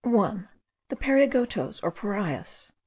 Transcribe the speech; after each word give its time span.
1. 0.03 0.49
The 0.89 0.95
Pariagotos 0.95 1.79
or 1.83 1.91
Parias. 1.91 2.71